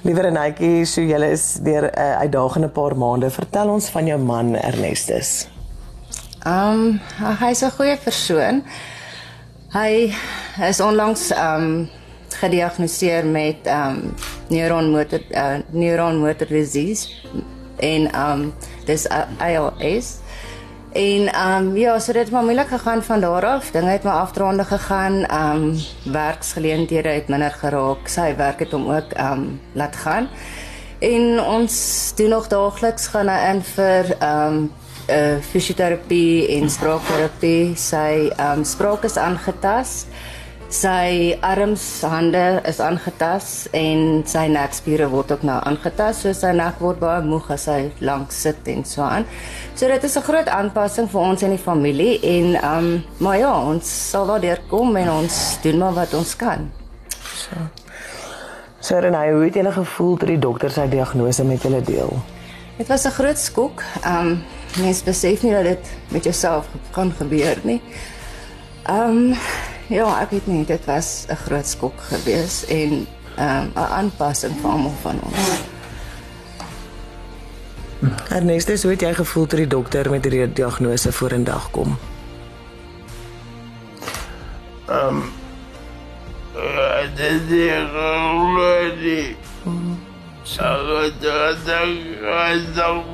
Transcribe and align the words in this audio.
Liewe 0.00 0.22
Renatjie, 0.24 0.86
so 0.88 1.02
julle 1.04 1.26
is 1.28 1.58
deur 1.60 1.84
'n 1.84 1.92
uh, 1.92 2.20
uitdagende 2.24 2.68
paar 2.72 2.94
maande. 2.96 3.28
Vertel 3.30 3.68
ons 3.68 3.88
van 3.92 4.06
jou 4.06 4.16
man 4.18 4.54
Ernestus. 4.56 5.48
Um 6.46 7.00
hy's 7.40 7.60
'n 7.62 7.70
goeie 7.76 7.96
persoon. 7.96 8.62
Hy 9.74 10.14
is 10.68 10.80
onlangs 10.80 11.32
um 11.36 11.88
gediagnoseer 12.40 13.26
met 13.26 13.66
um 13.66 14.14
neuronmotor 14.48 15.20
uh, 15.30 15.60
neuronmotor 15.70 16.48
disease 16.48 17.08
en 17.76 18.08
um 18.16 18.54
dis 18.86 19.06
ALS. 19.38 20.18
En 20.92 21.30
um 21.46 21.76
ja, 21.76 21.98
so 21.98 22.12
dit 22.12 22.22
het 22.22 22.30
maar 22.30 22.42
moeilik 22.42 22.68
gegaan 22.68 23.02
van 23.02 23.20
daar 23.20 23.46
af. 23.46 23.70
Dinge 23.70 23.90
het 23.90 24.02
maar 24.02 24.20
afdronde 24.20 24.64
gegaan. 24.64 25.14
Um 25.34 25.78
werksgeleenthede 26.12 27.08
het 27.08 27.28
minder 27.28 27.50
geraak. 27.50 28.08
Sy 28.08 28.34
werk 28.36 28.58
het 28.58 28.72
hom 28.72 28.90
ook 28.90 29.14
um 29.18 29.60
laat 29.72 29.96
gaan. 29.96 30.28
En 30.98 31.40
ons 31.40 32.12
doen 32.16 32.28
nog 32.28 32.48
daagliks 32.48 33.06
gaan 33.06 33.28
hy 33.28 33.38
in 33.54 33.62
vir 33.62 34.16
um 34.22 34.58
uh 35.10 35.38
fisioterapie 35.50 36.48
en 36.58 36.70
spraakterapie. 36.70 37.76
Sy 37.76 38.32
um 38.50 38.64
spraak 38.64 39.06
is 39.06 39.16
aangetast. 39.16 40.06
Sy 40.70 41.34
arms, 41.42 41.82
hande 42.06 42.60
is 42.62 42.78
aangetast 42.78 43.72
en 43.74 44.20
sy 44.30 44.44
nekspiere 44.54 45.08
word 45.10 45.32
ook 45.34 45.42
nou 45.42 45.56
aangetast. 45.66 46.22
So 46.22 46.34
sy 46.36 46.52
nek 46.54 46.78
word 46.78 47.00
baie 47.02 47.24
moeg 47.26 47.48
as 47.50 47.64
sy 47.66 47.88
lank 48.06 48.30
sit 48.30 48.68
en 48.70 48.84
so 48.86 49.02
aan. 49.02 49.26
So 49.74 49.88
dit 49.90 50.04
is 50.04 50.16
'n 50.16 50.22
groot 50.22 50.46
aanpassing 50.46 51.08
vir 51.10 51.20
ons 51.20 51.42
en 51.42 51.50
die 51.50 51.58
familie 51.58 52.20
en 52.22 52.56
um 52.64 53.04
maar 53.18 53.38
ja, 53.38 53.50
ons 53.50 54.10
sal 54.10 54.26
daardeur 54.26 54.60
kom 54.68 54.96
en 54.96 55.10
ons 55.10 55.58
doen 55.62 55.78
maar 55.78 55.92
wat 55.92 56.14
ons 56.14 56.36
kan. 56.36 56.70
So. 57.34 57.56
So 58.80 58.98
Renai, 58.98 59.32
hoe 59.32 59.44
het 59.44 59.54
jy 59.54 59.72
gevoel 59.72 60.16
toe 60.16 60.28
die 60.28 60.38
dokter 60.38 60.70
sy 60.70 60.86
diagnose 60.88 61.44
met 61.44 61.62
julle 61.62 61.82
deel? 61.82 62.14
Dit 62.78 62.86
was 62.86 63.06
'n 63.06 63.10
groot 63.10 63.38
skok. 63.38 63.82
Um 64.06 64.44
mens 64.78 65.02
besef 65.02 65.42
nie 65.42 65.52
dat 65.52 65.64
dit 65.64 65.90
met 66.10 66.24
jouself 66.24 66.68
kan 66.92 67.12
gebeur 67.12 67.58
nie. 67.64 67.82
Um 68.88 69.34
Ja, 69.90 70.06
ek 70.22 70.30
weet 70.30 70.46
nie, 70.46 70.64
dit 70.64 70.84
was 70.86 71.26
'n 71.26 71.34
groot 71.34 71.66
skok 71.66 72.00
geweest 72.00 72.62
en 72.70 72.90
'n 72.90 73.06
um, 73.38 73.72
'n 73.74 73.90
aanpassing 73.98 74.54
vir 74.60 74.70
almal 74.70 74.94
van 75.02 75.18
ons. 75.22 75.60
Ernestus, 78.30 78.82
hoe 78.82 78.90
het 78.90 79.00
jy 79.00 79.14
gevoel 79.14 79.46
toe 79.46 79.58
die 79.58 79.66
dokter 79.66 80.10
met 80.10 80.22
die 80.22 80.52
diagnose 80.52 81.12
vorendag 81.12 81.70
kom? 81.70 81.98
Ehm 84.88 85.06
um, 85.06 85.22
dit 87.14 87.50
is 87.50 87.90
gelukkig. 87.92 89.36
Sal 90.42 90.86
dit 90.86 91.20
dan 91.64 91.96
gaan 92.22 92.74
dan 92.74 93.04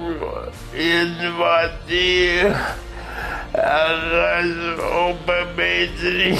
in 0.72 1.36
wat 1.36 1.72
die 1.86 2.40
op 5.06 5.26
'n 5.26 5.46
bedrie. 5.56 6.38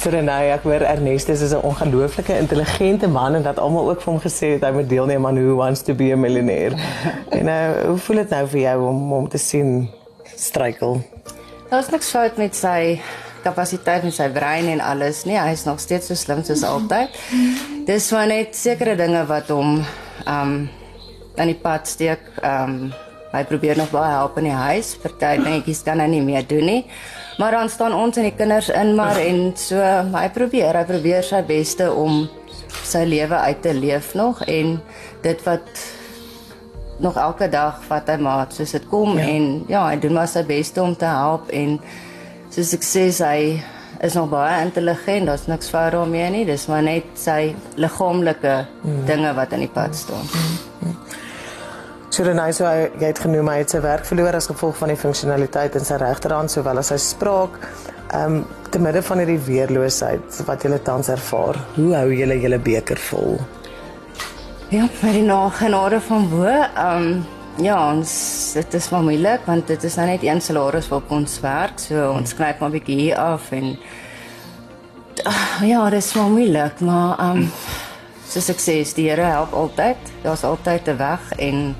Serenay, 0.00 0.48
ek 0.50 0.62
hoor 0.62 0.80
Ernestus 0.80 1.40
is 1.40 1.52
'n 1.52 1.60
ongelooflike 1.60 2.38
intelligente 2.38 3.08
man 3.08 3.34
en 3.34 3.42
dat 3.42 3.58
almal 3.58 3.90
ook 3.90 4.02
vir 4.02 4.12
hom 4.12 4.20
gesê 4.20 4.46
het 4.56 4.62
hy 4.64 4.70
moet 4.72 4.88
deelneem 4.88 5.26
aan 5.26 5.36
Who 5.44 5.54
Wants 5.54 5.82
to 5.82 5.94
be 5.94 6.12
a 6.12 6.16
Millionaire. 6.16 6.76
en 7.36 7.44
nou, 7.44 7.86
hoe 7.86 7.98
voel 7.98 8.16
dit 8.16 8.28
nou 8.28 8.46
vir 8.48 8.60
jou 8.60 8.88
om 8.88 9.12
om 9.12 9.28
te 9.28 9.38
sien 9.38 9.90
struikel? 10.36 11.02
Daar's 11.70 11.90
niks 11.90 12.10
fout 12.10 12.36
met 12.36 12.56
sy 12.56 13.00
kapasiteit 13.42 14.02
en 14.02 14.12
sy 14.12 14.28
brein 14.32 14.66
en 14.68 14.80
alles 14.80 15.24
nie. 15.24 15.38
Hy 15.38 15.52
is 15.52 15.64
nog 15.64 15.80
steeds 15.80 16.06
so 16.06 16.14
slim 16.14 16.42
soos 16.44 16.62
altyd. 16.62 17.08
Dis 17.86 18.10
maar 18.10 18.26
net 18.26 18.56
sekere 18.56 18.96
dinge 18.96 19.26
wat 19.26 19.48
hom 19.48 19.84
um 20.26 20.68
aan 21.36 21.46
die 21.48 21.60
pad 21.60 21.88
steek 21.88 22.20
um 22.42 22.92
Hy 23.30 23.44
probeer 23.46 23.78
nog 23.78 23.92
baie 23.94 24.10
help 24.10 24.38
in 24.40 24.48
die 24.48 24.56
huis. 24.56 24.96
Party 24.98 25.36
dingetjies 25.38 25.84
kan 25.86 26.02
hy 26.02 26.08
nie 26.10 26.22
meer 26.24 26.46
doen 26.46 26.66
nie. 26.66 26.80
Maar 27.38 27.60
dan 27.60 27.70
staan 27.70 27.94
ons 27.94 28.18
en 28.18 28.26
die 28.26 28.34
kinders 28.34 28.68
in 28.74 28.94
maar 28.98 29.20
en 29.22 29.52
so 29.56 29.78
hy 30.16 30.26
probeer, 30.34 30.76
hy 30.76 30.84
probeer 30.88 31.24
sy 31.24 31.40
beste 31.46 31.86
om 31.92 32.24
sy 32.84 33.04
lewe 33.06 33.38
uit 33.46 33.62
te 33.62 33.72
leef 33.74 34.12
nog 34.18 34.42
en 34.50 34.76
dit 35.22 35.42
wat 35.46 35.82
nog 37.00 37.16
elke 37.16 37.48
dag 37.48 37.78
wat 37.88 38.10
hy 38.12 38.18
maak 38.20 38.52
soos 38.52 38.74
dit 38.76 38.86
kom 38.90 39.16
ja. 39.16 39.24
en 39.24 39.46
ja, 39.70 39.86
hy 39.88 39.96
doen 40.02 40.18
maar 40.18 40.28
sy 40.28 40.42
beste 40.46 40.82
om 40.82 40.92
te 40.98 41.08
help 41.08 41.48
en 41.54 41.78
soos 42.52 42.74
ek 42.76 42.84
sê 42.84 43.06
hy 43.08 43.40
is 44.00 44.16
nog 44.16 44.30
baie 44.32 44.64
intelligent, 44.64 45.28
daar's 45.28 45.46
niks 45.46 45.68
fout 45.68 45.92
daarmee 45.92 46.30
nie. 46.32 46.44
Dis 46.48 46.66
maar 46.72 46.82
net 46.82 47.08
sy 47.20 47.52
liggaamlike 47.76 48.54
mm. 48.80 49.02
dinge 49.08 49.32
wat 49.36 49.52
in 49.52 49.66
die 49.66 49.72
pad 49.72 49.96
staan. 49.96 50.24
Mm. 50.80 50.94
So 52.10 52.24
Renai 52.26 52.50
so 52.50 52.66
hy 52.66 52.88
het 53.04 53.20
genoem 53.22 53.48
hy 53.52 53.60
het 53.60 53.70
sy 53.70 53.78
werk 53.84 54.02
verloor 54.08 54.34
as 54.34 54.48
gevolg 54.50 54.74
van 54.80 54.90
die 54.90 54.98
funksionaliteit 54.98 55.76
in 55.78 55.84
sy 55.86 55.94
regterhand 56.02 56.50
sowel 56.50 56.80
as 56.82 56.88
sy 56.90 56.96
spraak. 56.98 57.60
Ehm 58.10 58.40
um, 58.40 58.46
te 58.70 58.78
midde 58.82 59.00
van 59.02 59.18
hierdie 59.18 59.38
weerloosheid 59.46 60.36
wat 60.46 60.62
jy 60.62 60.78
tans 60.86 61.08
ervaar, 61.10 61.56
hoe 61.74 61.90
hou 61.94 62.08
jy 62.14 62.36
julle 62.38 62.58
beker 62.62 62.98
vol? 63.02 63.38
Ja, 64.70 64.84
vir 65.00 65.16
die 65.18 65.24
nagenade 65.26 66.00
van 66.06 66.26
bo, 66.30 66.46
ehm 66.46 67.06
um, 67.06 67.22
ja, 67.62 67.76
ons 67.92 68.12
dit 68.58 68.74
is 68.78 68.90
maar 68.90 69.06
moeilik 69.06 69.46
want 69.46 69.70
dit 69.70 69.86
is 69.86 69.98
nou 69.98 70.06
net 70.10 70.26
een 70.26 70.42
salaris 70.42 70.90
waarop 70.90 71.10
ons 71.14 71.38
werk, 71.42 71.78
so 71.82 72.10
ons 72.10 72.34
knyp 72.34 72.58
maar 72.58 72.70
'n 72.70 72.78
bietjie 72.78 72.98
hier 73.04 73.18
af 73.18 73.52
en 73.52 73.76
uh, 75.26 75.62
ja, 75.62 75.90
dit 75.90 76.02
is 76.02 76.14
maar 76.14 76.30
moeilik, 76.30 76.80
maar 76.80 77.18
ehm 77.18 77.38
um, 77.38 77.48
soos 78.30 78.50
ek 78.52 78.60
sê, 78.62 78.76
die 78.94 79.08
Here 79.10 79.26
help 79.26 79.52
altyd. 79.52 79.98
Daar's 80.22 80.44
altyd 80.44 80.88
'n 80.88 80.96
weg 80.96 81.32
en 81.38 81.74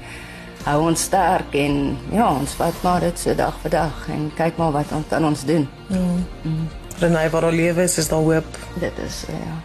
hou 0.65 0.81
ons 0.89 1.03
sterk 1.09 1.55
en 1.57 1.97
ja, 2.13 2.29
ons 2.33 2.53
vat 2.59 2.85
maar 2.85 3.01
dit 3.01 3.19
so 3.19 3.35
dag 3.35 3.57
vir 3.63 3.71
dag 3.71 4.05
en 4.13 4.29
kyk 4.37 4.61
maar 4.61 4.73
wat 4.77 4.93
ons 4.93 5.09
kan 5.11 5.25
ons 5.25 5.45
doen. 5.49 5.67
Mm. 5.89 6.23
Mm. 6.45 6.69
Renai 7.01 7.29
wat 7.33 7.49
al 7.49 7.57
lewe 7.57 7.83
is, 7.89 7.99
is 7.99 8.09
daar 8.09 8.25
hoop. 8.25 8.63
Dit 8.81 8.99
is 9.07 9.25
ja. 9.29 9.59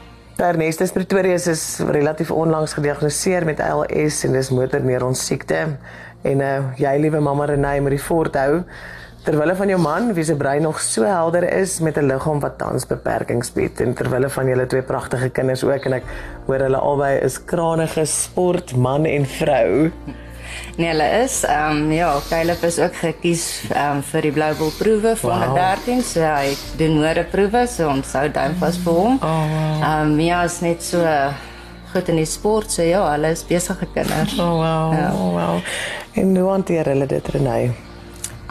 Ernestus 0.46 0.92
Pretorius 0.92 1.48
is 1.48 1.64
relatief 1.80 2.32
onlangs 2.32 2.74
gediagnoseer 2.76 3.46
met 3.48 3.60
ALS 3.64 4.24
en 4.28 4.36
dis 4.36 4.52
motorneuron 4.52 5.16
siekte. 5.16 5.66
En 6.24 6.44
uh 6.44 6.58
jy 6.80 6.96
liewe 7.00 7.20
mamma 7.24 7.48
Renai 7.52 7.80
moet 7.82 7.96
die 7.96 8.04
fort 8.04 8.36
hou 8.40 8.64
terwyl 9.26 9.56
van 9.58 9.72
jou 9.72 9.78
man 9.82 10.12
wie 10.14 10.24
se 10.24 10.36
brein 10.38 10.62
nog 10.62 10.78
so 10.82 11.06
helder 11.08 11.48
is 11.50 11.80
met 11.80 11.98
'n 11.98 12.06
liggaam 12.06 12.40
wat 12.40 12.58
tans 12.58 12.86
beperkings 12.86 13.52
het 13.56 13.82
en 13.82 13.94
terwyl 13.94 14.30
van 14.30 14.48
julle 14.48 14.68
twee 14.68 14.82
pragtige 14.82 15.30
kinders 15.30 15.64
ook 15.64 15.86
en 15.86 15.94
ek 15.94 16.04
hoor 16.46 16.60
hulle 16.60 16.78
albei 16.78 17.18
is 17.20 17.44
kranige 17.46 18.06
sportman 18.06 19.06
en 19.06 19.26
vrou. 19.26 19.92
Nee, 20.76 20.90
hulle 20.90 21.06
is 21.22 21.38
ehm 21.48 21.86
um, 21.86 21.92
ja, 21.96 22.10
Caleb 22.28 22.64
is 22.68 22.78
ook 22.84 22.96
gekies 23.00 23.44
ehm 23.70 23.98
um, 23.98 24.04
vir 24.04 24.26
die 24.28 24.32
Blue 24.36 24.56
Bull 24.60 24.74
proewe 24.76 25.14
vir 25.16 25.32
wow. 25.32 25.56
13, 25.56 26.02
so 26.04 26.24
hy 26.28 26.52
doen 26.80 26.98
môre 27.00 27.24
proewe, 27.32 27.62
so 27.72 27.88
ons 27.88 28.12
hou 28.20 28.26
duim 28.28 28.58
vas 28.60 28.80
vir 28.84 28.98
hom. 28.98 29.16
Oh, 29.24 29.30
ehm 29.30 29.54
wow. 29.54 29.86
um, 29.92 30.16
Mia 30.20 30.42
is 30.44 30.58
net 30.66 30.84
so 30.84 31.04
goed 31.94 32.12
in 32.12 32.20
die 32.20 32.28
sport, 32.28 32.76
so 32.76 32.84
ja, 32.84 33.06
hulle 33.14 33.32
is 33.32 33.46
besige 33.48 33.88
kinders. 33.96 34.36
Oh 34.36 34.58
wow. 34.60 34.92
Ja. 34.98 35.10
Oh 35.16 35.30
wow. 35.38 35.62
En 36.20 36.36
hoe 36.36 36.50
hanteer 36.52 36.92
hulle 36.92 37.08
dit 37.08 37.30
Renay? 37.38 37.70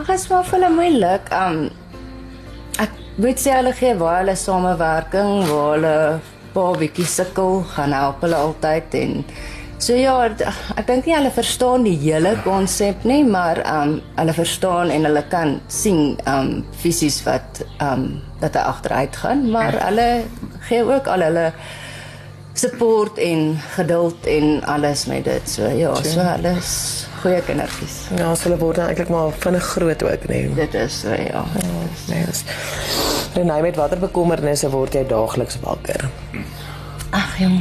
Ag, 0.01 0.09
is 0.17 0.25
wel 0.31 0.47
vir 0.49 0.59
hulle 0.59 0.71
moeilik. 0.79 1.29
Ehm 1.29 1.59
um, 1.67 1.67
ek 2.87 2.97
moet 3.21 3.43
sê 3.43 3.53
hulle 3.59 3.75
gee 3.77 3.93
baie 4.01 4.23
hulle 4.23 4.39
samewerking, 4.47 5.45
waar 5.51 5.75
hulle 5.75 5.97
paar 6.57 6.81
bietjie 6.81 7.05
sukkel, 7.11 7.61
gaan 7.75 7.93
help 7.93 8.25
hulle 8.25 8.41
altyd 8.49 8.97
en 9.03 9.21
So 9.85 9.93
ja, 9.93 10.15
ek 10.79 10.87
dink 10.89 11.05
nie 11.05 11.13
hulle 11.13 11.29
verstaan 11.35 11.83
die 11.85 11.97
hele 12.01 12.31
konsep 12.41 13.03
nie, 13.05 13.21
maar 13.29 13.59
ehm 13.61 13.91
um, 13.91 13.99
hulle 14.17 14.33
verstaan 14.33 14.89
en 14.95 15.05
hulle 15.05 15.23
kan 15.29 15.59
sien 15.69 16.15
ehm 16.23 16.39
um, 16.39 16.63
fisies 16.81 17.19
wat 17.27 17.61
ehm 17.67 17.91
um, 17.93 18.07
dat 18.41 18.57
hy 18.57 18.63
agteruit 18.71 19.21
gaan, 19.21 19.45
maar 19.53 19.77
hulle 19.83 20.09
gee 20.71 20.81
ook 20.89 21.13
al 21.13 21.27
hulle 21.27 21.45
support 22.57 23.21
en 23.21 23.61
geduld 23.77 24.27
en 24.39 24.65
alles 24.65 25.05
met 25.11 25.25
dit. 25.29 25.53
So 25.53 25.69
ja, 25.69 25.93
so 26.01 26.25
hulle 26.33 26.57
is 26.57 26.75
goeie 27.21 27.45
kindertjies. 27.45 28.01
Ja, 28.17 28.33
so 28.33 28.49
hulle 28.49 28.61
word 28.65 28.81
eintlik 28.89 29.13
maar 29.13 29.37
vinnig 29.45 29.73
groot 29.77 30.09
ook, 30.09 30.29
nee. 30.33 30.53
Dit 30.65 30.81
is 30.81 31.01
so 31.05 31.13
ja. 31.13 31.45
Oh, 31.45 31.89
nee, 32.09 32.25
is. 32.33 32.47
Renai, 33.37 33.61
met 33.69 33.77
watter 33.77 34.01
bekommernisse 34.01 34.73
word 34.73 34.97
jy 34.97 35.05
daagliks 35.13 35.61
wakker? 35.67 36.09
Ag 37.13 37.37
jong 37.43 37.61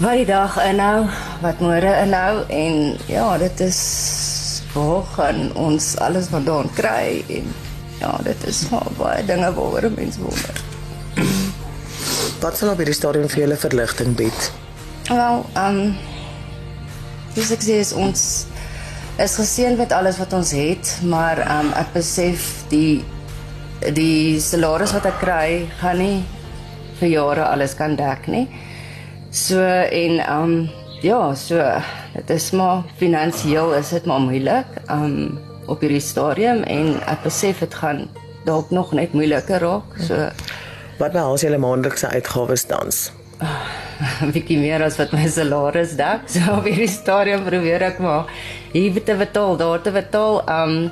wat 0.00 0.16
die 0.16 0.24
dag 0.24 0.54
inhou, 0.64 1.04
wat 1.42 1.58
môre 1.60 1.90
inhou 2.00 2.44
en 2.48 2.76
ja, 3.10 3.24
dit 3.40 3.60
is 3.60 3.80
waar 4.72 5.02
gaan 5.12 5.50
ons 5.60 5.92
alles 6.00 6.30
vandaan 6.32 6.70
kry 6.72 7.20
en 7.28 7.50
ja, 8.00 8.14
dit 8.24 8.46
is 8.48 8.62
baie 8.96 9.20
dinge 9.28 9.50
waaroor 9.58 9.92
mense 9.92 10.22
wonder. 10.24 10.62
Wat 12.40 12.56
sal 12.56 12.72
op 12.72 12.80
hierdie 12.80 12.96
stadium 12.96 13.28
vir 13.28 13.42
julle 13.42 13.58
verligting 13.60 14.16
bied? 14.16 14.48
Wel, 15.10 15.44
ehm 15.52 15.82
um, 15.82 15.92
dis 17.36 17.52
ek 17.52 17.60
sê 17.66 17.76
is 17.84 17.92
ons 17.92 18.24
is 19.20 19.36
geseën 19.36 19.76
met 19.76 19.92
alles 19.92 20.16
wat 20.22 20.32
ons 20.32 20.54
het, 20.56 20.94
maar 21.04 21.44
ehm 21.44 21.68
um, 21.68 21.74
ek 21.76 21.92
besef 21.98 22.48
die 22.72 23.04
die 23.96 24.40
salaris 24.40 24.96
wat 24.96 25.12
ek 25.12 25.20
kry 25.20 25.68
gaan 25.84 26.00
nie 26.00 26.24
vir 27.02 27.12
jare 27.18 27.52
alles 27.52 27.76
kan 27.76 28.00
dek 28.00 28.32
nie. 28.32 28.46
So 29.30 29.60
en 29.62 30.18
ehm 30.18 30.42
um, 30.42 30.70
ja, 31.00 31.34
so 31.34 31.62
dit 32.14 32.30
is 32.30 32.50
maar 32.50 32.82
finansiëel 32.98 33.74
is 33.74 33.88
dit 33.94 34.04
maar 34.04 34.20
moeilik 34.20 34.66
ehm 34.86 35.04
um, 35.04 35.38
op 35.70 35.80
hierdie 35.80 36.02
stadium 36.02 36.64
en 36.66 36.96
ek 37.06 37.22
besef 37.22 37.60
dit 37.62 37.74
gaan 37.74 38.08
dalk 38.44 38.70
nog 38.74 38.92
net 38.92 39.12
moeiliker 39.14 39.62
raak. 39.62 39.94
So 40.02 40.30
Wat 40.98 41.12
behels 41.14 41.44
julle 41.46 41.58
maandelikse 41.62 42.10
uitgawes 42.10 42.66
tans? 42.66 43.12
'n 43.40 44.32
bietjie 44.34 44.58
meer 44.58 44.82
as 44.82 44.98
wat 44.98 45.12
my 45.12 45.28
salaris 45.28 45.94
dek. 45.96 46.26
So 46.26 46.58
op 46.58 46.66
hierdie 46.66 46.90
stadium 46.90 47.46
probeer 47.46 47.86
ek 47.92 48.02
maar 48.02 48.26
hier 48.72 49.02
te 49.04 49.14
betaal, 49.14 49.56
daar 49.56 49.80
te 49.80 49.94
betaal. 49.94 50.42
Um 50.48 50.90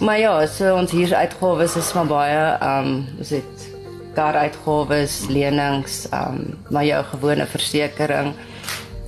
maar 0.00 0.18
ja, 0.18 0.46
so 0.46 0.74
ons 0.76 0.90
hier 0.90 1.14
uitgawes 1.14 1.76
is 1.76 1.92
maar 1.92 2.08
baie 2.08 2.42
um 2.60 3.06
is 3.20 3.28
dit 3.36 3.75
kar 4.16 4.36
uitgawes, 4.40 5.20
lenings, 5.28 6.04
um 6.16 6.56
maar 6.72 6.86
jou 6.88 7.02
gewone 7.12 7.46
versekerings, 7.46 8.36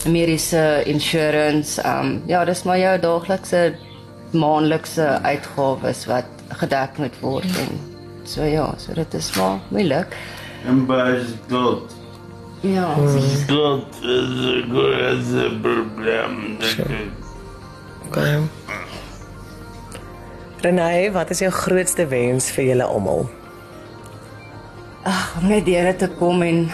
mediese 0.07 0.83
insurance, 0.87 1.83
um 1.83 2.19
ja, 2.31 2.45
dis 2.45 2.65
maar 2.69 2.79
jou 2.79 2.97
daaglikse 3.03 3.63
maandelikse 4.37 5.07
uitgawes 5.25 6.05
wat 6.07 6.29
gedek 6.61 6.99
moet 7.01 7.17
word 7.21 7.63
en 7.65 7.79
so 8.29 8.45
ja, 8.45 8.69
so 8.77 8.93
dit 8.95 9.15
is 9.15 9.33
maar 9.37 9.59
moeilik. 9.73 10.17
En 10.69 10.85
baie 10.87 11.23
skuld. 11.25 11.97
Ja. 12.61 12.95
Skuld 13.43 14.03
is 14.03 14.29
'n 14.45 14.71
groot 14.71 15.63
probleem. 15.63 16.59
Okay. 18.09 18.41
Renée, 20.61 21.13
wat 21.13 21.31
is 21.31 21.39
jou 21.39 21.51
grootste 21.53 22.07
wens 22.07 22.51
vir 22.51 22.65
julle 22.65 22.85
almal? 22.85 23.29
Ag, 25.07 25.37
om 25.41 25.47
net 25.47 25.67
deur 25.67 25.93
te 25.97 26.09
kom 26.19 26.43
en 26.43 26.65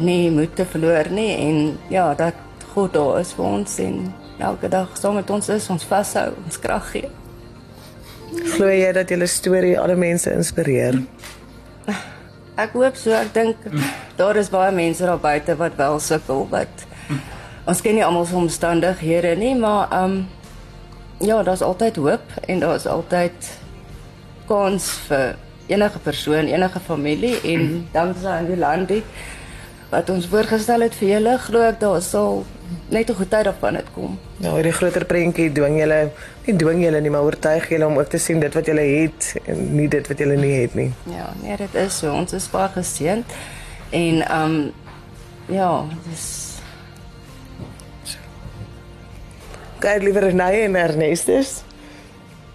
nie 0.00 0.30
moed 0.32 0.52
te 0.56 0.66
verloor 0.68 1.08
nie 1.12 1.30
en 1.36 1.60
ja, 1.88 2.10
dat 2.14 2.36
God 2.74 2.92
daar 2.92 3.20
is 3.20 3.32
vir 3.36 3.46
ons 3.46 3.78
en 3.82 4.02
elke 4.40 4.68
dag 4.72 4.92
saam 4.98 5.16
met 5.16 5.30
ons 5.30 5.48
is, 5.52 5.68
ons 5.72 5.86
vashou, 5.88 6.28
ons 6.44 6.60
krag 6.60 6.90
gee. 6.92 7.08
Glo 8.54 8.68
jy 8.68 8.92
dat 8.94 9.10
julle 9.10 9.26
storie 9.28 9.74
alle 9.80 9.96
mense 9.98 10.30
inspireer? 10.32 11.00
Ek 12.60 12.76
hoop 12.76 12.98
so, 13.00 13.14
ek 13.16 13.32
dink 13.34 13.64
daar 14.20 14.36
is 14.36 14.52
baie 14.52 14.72
mense 14.76 15.06
daar 15.06 15.20
buite 15.20 15.56
wat 15.56 15.78
wel 15.80 15.96
sukkel 16.04 16.44
wat 16.52 16.84
ons 17.68 17.80
ken 17.80 17.96
nie 17.96 18.04
almal 18.04 18.26
se 18.28 18.36
omstandighede 18.36 19.32
nie, 19.40 19.54
maar 19.56 19.88
ehm 19.88 20.20
um, 20.20 20.28
ja, 21.20 21.42
daar's 21.44 21.60
altyd 21.60 21.96
hoop 22.00 22.36
en 22.48 22.60
daar's 22.60 22.86
altyd 22.88 23.48
kans 24.48 24.88
vir 25.08 25.36
enige 25.70 25.98
persoon, 26.02 26.48
enige 26.50 26.80
familie 26.86 27.36
en 27.52 27.68
dankse 27.92 28.28
aan 28.28 28.48
die 28.50 28.58
landie 28.58 29.02
wat 29.90 30.10
ons 30.10 30.28
voorgestel 30.30 30.84
het 30.86 30.94
vir 30.94 31.08
julle, 31.16 31.34
glo 31.42 31.62
ek 31.66 31.80
daar 31.80 32.02
sal 32.02 32.44
net 32.94 33.10
'n 33.10 33.14
goeie 33.14 33.28
tyd 33.28 33.46
op 33.46 33.58
van 33.58 33.74
dit 33.74 33.88
kom. 33.94 34.18
Nou, 34.38 34.54
hierdie 34.54 34.72
groter 34.72 35.04
prentjie 35.04 35.52
dwing 35.52 35.78
julle, 35.78 36.10
nie 36.46 36.56
dwing 36.56 36.82
julle 36.82 37.00
nie, 37.00 37.10
maar 37.10 37.22
oortuig 37.22 37.68
julle 37.68 37.86
om 37.86 37.98
ook 37.98 38.08
te 38.08 38.18
sien 38.18 38.40
dit 38.40 38.54
wat 38.54 38.66
julle 38.66 38.80
het 38.80 39.34
en 39.46 39.76
nie 39.76 39.88
dit 39.88 40.08
wat 40.08 40.18
julle 40.18 40.36
nie 40.36 40.60
het 40.60 40.74
nie. 40.74 40.92
Ja, 41.10 41.32
nee, 41.42 41.56
dit 41.56 41.74
is 41.74 41.98
so. 41.98 42.12
Ons 42.12 42.32
is 42.32 42.50
baie 42.50 42.68
geseënd 42.68 43.24
en 43.90 44.22
ehm 44.22 44.44
um, 44.44 44.72
ja, 45.48 45.84
dis 46.10 46.48
Kyk 49.80 50.02
liewer 50.02 50.22
Renée 50.28 50.64
en 50.64 50.74
Ernestus. 50.76 51.62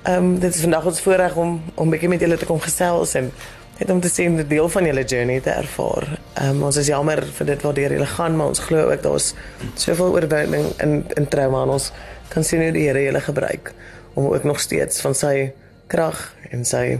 Ehm 0.06 0.24
um, 0.24 0.40
dit 0.40 0.56
is 0.56 0.62
vandag 0.62 0.86
ons 0.86 1.02
voorreg 1.02 1.36
om 1.36 1.62
om 1.76 1.90
bietjie 1.90 2.10
met 2.10 2.22
julle 2.22 2.38
te 2.38 2.46
kom 2.46 2.60
gesels 2.62 3.16
en 3.18 3.32
net 3.80 3.90
om 3.90 4.00
te 4.00 4.10
sien 4.10 4.36
'n 4.38 4.48
deel 4.48 4.70
van 4.70 4.86
julle 4.86 5.04
journey 5.04 5.40
te 5.42 5.50
ervaar. 5.50 6.20
Ehm 6.34 6.50
um, 6.50 6.64
ons 6.64 6.78
is 6.78 6.88
jammer 6.88 7.24
vir 7.38 7.46
dit 7.46 7.62
waartoe 7.62 7.84
julle 7.90 8.06
gaan, 8.06 8.36
maar 8.36 8.48
ons 8.48 8.60
glo 8.60 8.92
ook 8.92 9.02
daar's 9.02 9.34
soveel 9.74 10.14
oorwinning 10.14 10.66
in 10.78 11.06
in 11.16 11.28
trauma 11.28 11.64
en 11.64 11.70
ons 11.70 11.92
kan 12.28 12.44
sien 12.44 12.62
hoe 12.62 12.72
die 12.72 12.86
Here 12.88 13.04
julle 13.04 13.22
gebruik 13.22 13.74
om 14.14 14.26
ook 14.26 14.44
nog 14.44 14.60
steeds 14.60 15.02
van 15.02 15.16
sy 15.16 15.52
krag 15.88 16.34
en 16.50 16.66
sy 16.66 17.00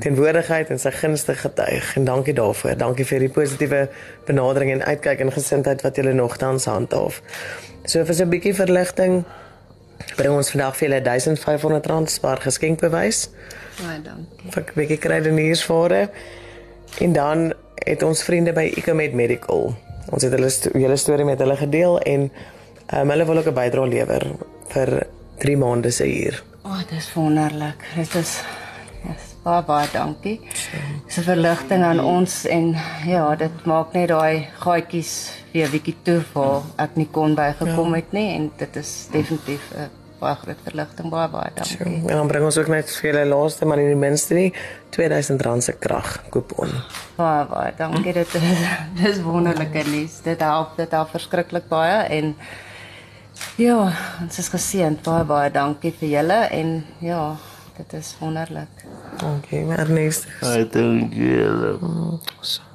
teenwoordigheid 0.00 0.68
en 0.70 0.78
sy 0.78 0.90
gunste 0.90 1.34
getuig 1.34 1.96
en 1.96 2.04
dankie 2.04 2.34
daarvoor. 2.34 2.76
Dankie 2.76 3.04
vir 3.04 3.18
die 3.18 3.28
positiewe 3.28 3.88
benadering 4.26 4.72
en 4.72 4.84
uitkyk 4.84 5.20
en 5.20 5.32
gesindheid 5.32 5.82
wat 5.82 5.96
julle 5.96 6.12
nogtans 6.12 6.64
handhaaf. 6.64 7.22
So 7.84 8.04
vir 8.04 8.14
so 8.14 8.24
'n 8.24 8.28
bietjie 8.28 8.54
verligting 8.54 9.24
bring 10.16 10.34
ons 10.34 10.50
vandag 10.50 10.76
vir 10.76 10.88
julle 10.88 11.00
R1500 11.00 12.12
spaar 12.12 12.40
geskenkbewys 12.40 13.28
baie 13.80 14.00
dankie. 14.04 14.50
vir 14.54 14.62
'n 14.62 14.76
bietjie 14.76 14.98
kruideniersware. 14.98 16.10
En 17.00 17.12
dan 17.12 17.52
het 17.74 18.02
ons 18.02 18.22
vriende 18.22 18.52
by 18.52 18.72
Ecomed 18.76 19.14
Medical. 19.14 19.74
Ons 20.10 20.22
het 20.22 20.32
hulle 20.32 20.50
sto 20.50 20.70
julle 20.74 20.96
storie 20.96 21.24
met 21.24 21.38
hulle 21.38 21.56
gedeel 21.56 21.98
en 22.00 22.30
um, 22.94 23.10
hulle 23.10 23.24
wil 23.24 23.38
ook 23.38 23.46
'n 23.46 23.54
bydrae 23.54 23.88
lewer 23.88 24.26
vir 24.68 25.06
3 25.38 25.56
maande 25.56 25.90
se 25.90 26.04
huur. 26.04 26.42
O, 26.62 26.68
oh, 26.68 26.80
dis 26.90 27.12
wonderlik. 27.14 27.84
Dit 27.96 28.14
is 28.14 28.40
baie 29.44 29.62
baie 29.64 29.88
dankie. 29.92 30.40
Dis 31.06 31.18
'n 31.18 31.22
verligting 31.22 31.82
aan 31.84 32.00
ons 32.00 32.44
en 32.46 32.76
ja, 33.06 33.36
dit 33.36 33.64
maak 33.64 33.92
net 33.92 34.08
daai 34.08 34.48
gaatjies 34.60 35.32
weer 35.52 35.70
bietjie 35.70 35.96
toe 36.02 36.20
waar 36.32 36.62
ek 36.76 36.96
nie 36.96 37.08
kon 37.12 37.34
bygekom 37.34 37.94
het 37.94 38.12
nie 38.12 38.34
en 38.36 38.50
dit 38.56 38.76
is 38.76 39.08
definitief 39.12 39.72
'n 39.74 39.90
baie 40.20 40.36
groot 40.36 40.60
verligting. 40.64 41.10
Baie 41.10 41.28
baie 41.28 41.50
dankie. 41.54 41.86
En 41.86 42.16
dan 42.16 42.26
bring 42.26 42.44
ons 42.44 42.58
ook 42.58 42.68
net 42.68 42.90
vir 42.90 43.10
julle 43.10 43.24
laaste 43.24 43.66
maar 43.66 43.80
nie 43.80 43.88
die 43.88 43.96
minste 43.96 44.34
nie 44.34 44.52
R2000 44.90 45.62
se 45.64 45.72
krag 45.72 46.22
kupon. 46.30 46.72
Baie 47.16 47.46
baie 47.46 47.72
dankie. 47.76 48.12
Dit 48.12 48.34
is 48.34 48.42
dis 49.02 49.22
wonderlike 49.22 49.84
nuus. 49.88 50.20
Dit 50.22 50.40
help, 50.40 50.76
dit 50.76 50.90
help 50.90 51.10
verskriklik 51.10 51.68
baie 51.68 52.04
en 52.18 52.36
ja, 53.56 53.92
ons 54.20 54.38
is 54.38 54.48
geseënd. 54.48 55.02
Baie 55.02 55.24
baie 55.24 55.50
dankie 55.50 55.94
vir 56.00 56.08
julle 56.08 56.40
en 56.50 56.84
ja, 56.98 57.36
dit 57.76 57.92
is 57.92 58.16
wonderlik. 58.20 58.84
Dankie, 59.20 59.64
Ernestus. 59.78 60.42
I 60.42 60.64
don't 60.64 61.10
get 61.10 61.52
it. 61.52 61.80
So. 62.42 62.69